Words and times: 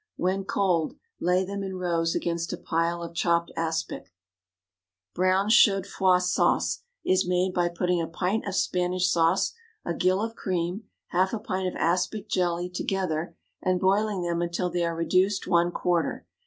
When 0.15 0.45
cold, 0.45 0.95
lay 1.19 1.45
them 1.45 1.61
in 1.61 1.75
rows 1.75 2.15
against 2.15 2.51
a 2.51 2.57
pile 2.57 3.03
of 3.03 3.13
chopped 3.13 3.51
aspic. 3.55 4.11
Brown 5.13 5.49
Chaudfroid 5.51 6.23
Sauce 6.23 6.81
is 7.05 7.27
made 7.27 7.53
by 7.53 7.69
putting 7.69 8.01
a 8.01 8.07
pint 8.07 8.47
of 8.47 8.55
Spanish 8.55 9.11
sauce, 9.11 9.53
a 9.85 9.93
gill 9.93 10.23
of 10.23 10.33
cream, 10.35 10.85
half 11.09 11.33
a 11.33 11.39
pint 11.39 11.67
of 11.67 11.75
aspic 11.75 12.27
jelly 12.27 12.67
together, 12.67 13.37
and 13.61 13.79
boiling 13.79 14.23
them 14.23 14.41
until 14.41 14.71
they 14.71 14.83
are 14.83 14.95
reduced 14.95 15.45
one 15.45 15.69
quarter. 15.71 16.25